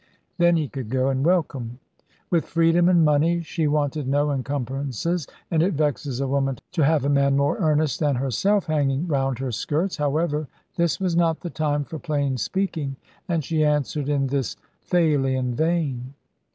[0.39, 1.77] Then he could go and welcome.
[2.31, 5.27] With freedom and money she wanted no encumbrances.
[5.51, 9.37] And it vexes a woman to have a man more earnest than herself hanging round
[9.37, 9.97] her skirts.
[9.97, 12.95] However, this was not the time for plain speaking,
[13.29, 14.55] and she answered in this
[14.89, 16.15] Thalian vein.